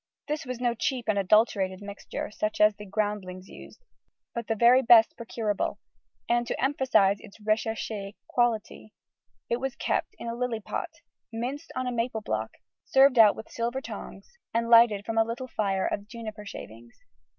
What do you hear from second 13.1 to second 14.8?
out with silver tongs, and